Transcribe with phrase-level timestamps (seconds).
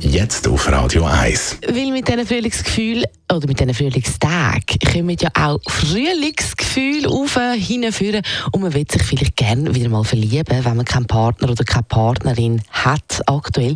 [0.00, 1.58] Jetzt auf Radio 1.
[1.66, 8.62] Weil mit diesen Frühlingsgefühl oder mit diesen Frühlingstagen kommen ja auch Frühlingsgefühle auf, hinführen und
[8.62, 12.62] man will sich vielleicht gerne wieder mal verlieben, wenn man keinen Partner oder keine Partnerin
[12.70, 13.74] hat aktuell.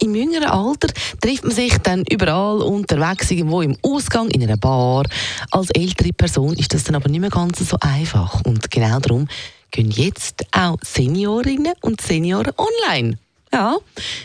[0.00, 0.88] Im jüngeren Alter
[1.20, 5.04] trifft man sich dann überall unterwegs, irgendwo im Ausgang, in einer Bar.
[5.50, 9.26] Als ältere Person ist das dann aber nicht mehr ganz so einfach und genau darum
[9.72, 13.18] gehen jetzt auch Seniorinnen und Senioren online.
[13.54, 13.76] Ja,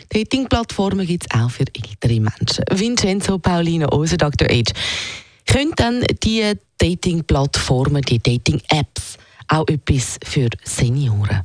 [0.08, 2.64] Dating-Plattformen gibt es auch für ältere Menschen.
[2.68, 4.50] Vincenzo Paulino, unser Dr.
[4.50, 4.72] Age.
[5.46, 11.42] Können dann die Dating-Plattformen, die Dating-Apps auch etwas für Senioren?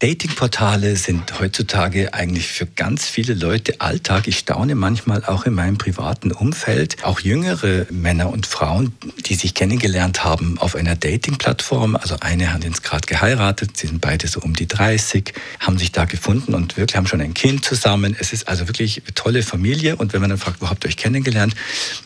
[0.00, 4.28] Datingportale sind heutzutage eigentlich für ganz viele Leute Alltag.
[4.28, 8.94] Ich staune manchmal auch in meinem privaten Umfeld, auch jüngere Männer und Frauen,
[9.26, 11.96] die sich kennengelernt haben auf einer Datingplattform.
[11.96, 15.92] Also eine hat jetzt gerade geheiratet, sie sind beide so um die 30, haben sich
[15.92, 18.16] da gefunden und wirklich haben schon ein Kind zusammen.
[18.18, 19.96] Es ist also wirklich eine tolle Familie.
[19.96, 21.54] Und wenn man dann fragt, wo habt ihr euch kennengelernt,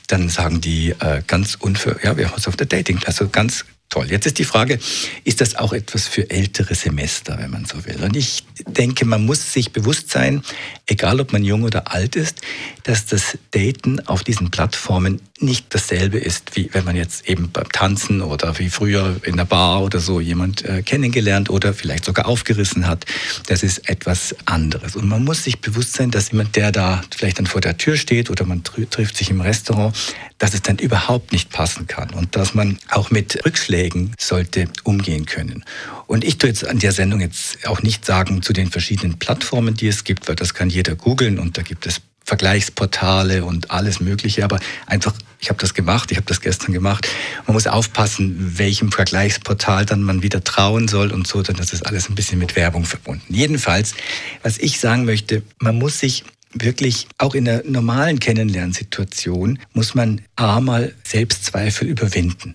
[0.09, 3.65] dann sagen die äh, ganz unver, ja, wir haben uns auf der Dating, also ganz
[3.89, 4.11] toll.
[4.11, 4.79] Jetzt ist die Frage,
[5.23, 8.03] ist das auch etwas für ältere Semester, wenn man so will?
[8.03, 10.43] Und ich denke, man muss sich bewusst sein,
[10.87, 12.41] egal ob man jung oder alt ist,
[12.83, 17.69] dass das Daten auf diesen Plattformen nicht dasselbe ist, wie wenn man jetzt eben beim
[17.71, 22.27] Tanzen oder wie früher in der Bar oder so jemand äh, kennengelernt oder vielleicht sogar
[22.27, 23.05] aufgerissen hat.
[23.47, 24.97] Das ist etwas anderes.
[24.97, 27.97] Und man muss sich bewusst sein, dass jemand, der da vielleicht dann vor der Tür
[27.97, 29.95] steht oder man trifft sich im Restaurant,
[30.39, 33.74] dass es dann überhaupt nicht passen kann und dass man auch mit Rückschlägen
[34.19, 35.65] sollte umgehen können.
[36.07, 39.75] Und ich tue jetzt an der Sendung jetzt auch nicht sagen zu den verschiedenen Plattformen,
[39.75, 44.01] die es gibt, weil das kann jeder googeln und da gibt es Vergleichsportale und alles
[44.01, 47.07] Mögliche, aber einfach, ich habe das gemacht, ich habe das gestern gemacht.
[47.47, 51.85] Man muss aufpassen, welchem Vergleichsportal dann man wieder trauen soll und so, denn das ist
[51.85, 53.35] alles ein bisschen mit Werbung verbunden.
[53.35, 53.95] Jedenfalls,
[54.43, 56.25] was ich sagen möchte, man muss sich
[56.55, 62.55] wirklich auch in der normalen Kennenlernsituation muss man einmal Selbstzweifel überwinden.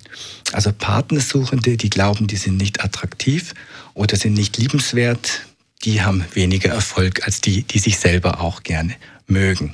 [0.51, 3.53] Also Partnersuchende, die glauben, die sind nicht attraktiv
[3.93, 5.45] oder sind nicht liebenswert,
[5.83, 8.95] die haben weniger Erfolg als die, die sich selber auch gerne
[9.27, 9.73] mögen.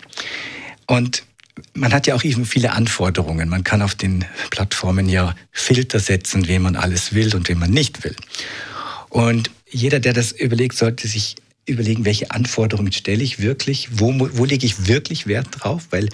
[0.85, 1.24] Und
[1.74, 3.50] man hat ja auch eben viele Anforderungen.
[3.50, 7.72] Man kann auf den Plattformen ja Filter setzen, wen man alles will und wen man
[7.72, 8.16] nicht will.
[9.09, 11.35] Und jeder, der das überlegt, sollte sich
[11.66, 16.09] überlegen, welche Anforderungen stelle ich wirklich, wo, wo lege ich wirklich Wert drauf, weil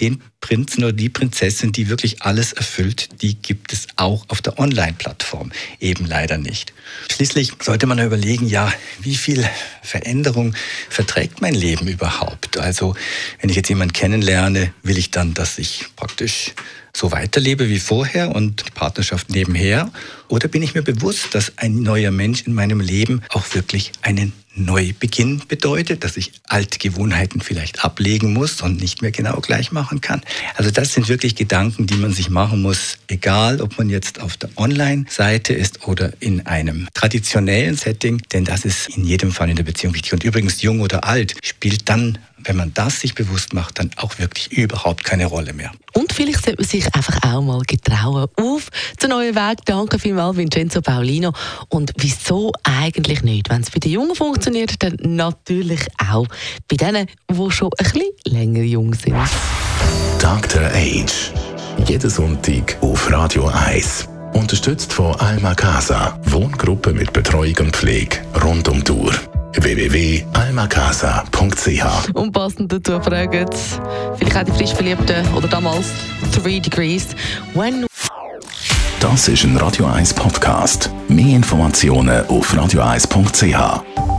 [0.00, 4.58] den Prinzen oder die Prinzessin, die wirklich alles erfüllt, die gibt es auch auf der
[4.58, 6.72] Online-Plattform eben leider nicht.
[7.12, 9.48] Schließlich sollte man überlegen, ja, wie viel
[9.82, 10.54] Veränderung
[10.88, 12.58] verträgt mein Leben überhaupt?
[12.58, 12.96] Also,
[13.40, 16.52] wenn ich jetzt jemanden kennenlerne, will ich dann, dass ich praktisch
[16.96, 19.92] so weiterlebe wie vorher und die Partnerschaft nebenher?
[20.28, 24.32] Oder bin ich mir bewusst, dass ein neuer Mensch in meinem Leben auch wirklich einen
[24.56, 30.00] Neubeginn bedeutet, dass ich alte Gewohnheiten vielleicht ablegen muss und nicht mehr genau gleich machen
[30.00, 30.22] kann.
[30.56, 34.36] Also das sind wirklich Gedanken, die man sich machen muss, egal ob man jetzt auf
[34.36, 39.56] der Online-Seite ist oder in einem traditionellen Setting, denn das ist in jedem Fall in
[39.56, 40.12] der Beziehung wichtig.
[40.12, 44.18] Und übrigens jung oder alt spielt dann wenn man das sich bewusst macht, dann auch
[44.18, 45.72] wirklich überhaupt keine Rolle mehr.
[45.94, 48.68] Und vielleicht sollte man sich einfach auch mal getrauen auf
[48.98, 49.64] zu neuen Weg.
[49.64, 51.32] Danke vielmals, Vincenzo Paulino.
[51.68, 53.50] Und wieso eigentlich nicht?
[53.50, 56.26] Wenn es bei den Jungen funktioniert, dann natürlich auch
[56.68, 59.16] bei denen, die schon ein bisschen länger jung sind.
[60.20, 60.62] Dr.
[60.72, 61.32] Age.
[61.86, 64.13] Jeden Sonntag auf Radio 1.
[64.34, 66.18] Unterstützt von Alma Casa.
[66.24, 69.12] Wohngruppe mit Betreuung und Pflege rund um Uhr
[69.54, 73.46] www.almacasa.ch Und passend dazu fragen
[74.16, 75.86] vielleicht auch die frisch Verliebten oder damals
[76.42, 77.06] 3 Degrees.
[77.54, 77.86] When
[79.00, 80.90] das ist ein Radio 1 Podcast.
[81.08, 84.13] Mehr Informationen auf radio1.ch.